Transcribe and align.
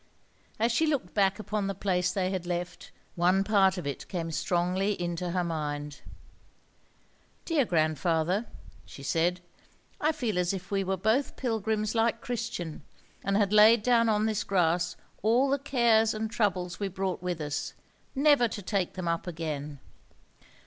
As 0.57 0.71
she 0.71 0.87
looked 0.87 1.13
back 1.13 1.37
upon 1.37 1.67
the 1.67 1.75
place 1.75 2.11
they 2.11 2.31
had 2.31 2.47
left, 2.47 2.89
one 3.13 3.43
part 3.43 3.77
of 3.77 3.85
it 3.85 4.07
came 4.07 4.31
strongly 4.31 4.99
into 4.99 5.29
her 5.29 5.43
mind. 5.43 6.01
"Dear 7.45 7.65
grandfather," 7.65 8.47
she 8.83 9.03
said, 9.03 9.41
"I 9.99 10.11
feel 10.11 10.39
as 10.39 10.53
if 10.53 10.71
we 10.71 10.83
were 10.83 10.97
both 10.97 11.35
pilgrims 11.35 11.93
like 11.93 12.19
Christian, 12.19 12.81
and 13.23 13.37
had 13.37 13.53
laid 13.53 13.83
down 13.83 14.09
on 14.09 14.25
this 14.25 14.43
grass 14.43 14.95
all 15.21 15.51
the 15.51 15.59
cares 15.59 16.15
and 16.15 16.31
troubles 16.31 16.79
we 16.79 16.87
brought 16.87 17.21
with 17.21 17.39
us, 17.39 17.75
never 18.15 18.47
to 18.47 18.61
take 18.63 18.93
them 18.93 19.07
up 19.07 19.27
again." 19.27 19.77